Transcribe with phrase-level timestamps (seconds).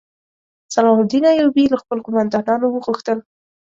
[0.73, 3.17] صلاح الدین ایوبي له خپلو قوماندانانو وغوښتل.